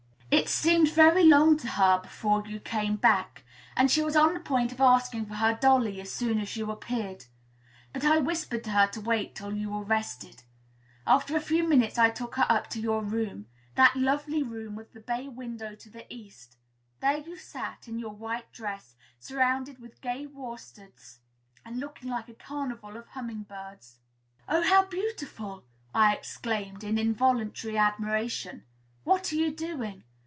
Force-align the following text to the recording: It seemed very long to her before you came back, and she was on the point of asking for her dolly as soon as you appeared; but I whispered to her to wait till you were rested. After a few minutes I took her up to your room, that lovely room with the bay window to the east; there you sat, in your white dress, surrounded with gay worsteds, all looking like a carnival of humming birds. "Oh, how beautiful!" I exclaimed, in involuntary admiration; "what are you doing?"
It 0.33 0.47
seemed 0.47 0.89
very 0.89 1.25
long 1.25 1.57
to 1.57 1.67
her 1.67 1.99
before 1.99 2.47
you 2.47 2.61
came 2.61 2.95
back, 2.95 3.43
and 3.75 3.91
she 3.91 4.01
was 4.01 4.15
on 4.15 4.33
the 4.33 4.39
point 4.39 4.71
of 4.71 4.79
asking 4.79 5.25
for 5.25 5.33
her 5.35 5.57
dolly 5.59 5.99
as 5.99 6.09
soon 6.13 6.39
as 6.39 6.55
you 6.55 6.71
appeared; 6.71 7.25
but 7.91 8.05
I 8.05 8.19
whispered 8.19 8.63
to 8.63 8.69
her 8.69 8.87
to 8.87 9.01
wait 9.01 9.35
till 9.35 9.53
you 9.53 9.69
were 9.71 9.83
rested. 9.83 10.43
After 11.05 11.35
a 11.35 11.41
few 11.41 11.67
minutes 11.67 11.97
I 11.97 12.11
took 12.11 12.35
her 12.35 12.45
up 12.47 12.69
to 12.69 12.79
your 12.79 13.03
room, 13.03 13.47
that 13.75 13.97
lovely 13.97 14.41
room 14.41 14.73
with 14.77 14.93
the 14.93 15.01
bay 15.01 15.27
window 15.27 15.75
to 15.75 15.89
the 15.89 16.11
east; 16.11 16.55
there 17.01 17.17
you 17.17 17.35
sat, 17.35 17.89
in 17.89 17.99
your 17.99 18.13
white 18.15 18.53
dress, 18.53 18.95
surrounded 19.19 19.79
with 19.79 19.99
gay 19.99 20.25
worsteds, 20.27 21.19
all 21.65 21.73
looking 21.73 22.09
like 22.09 22.29
a 22.29 22.33
carnival 22.33 22.95
of 22.95 23.07
humming 23.09 23.43
birds. 23.43 23.97
"Oh, 24.47 24.61
how 24.63 24.85
beautiful!" 24.85 25.65
I 25.93 26.15
exclaimed, 26.15 26.85
in 26.85 26.97
involuntary 26.97 27.77
admiration; 27.77 28.63
"what 29.03 29.33
are 29.33 29.37
you 29.37 29.51
doing?" 29.51 30.05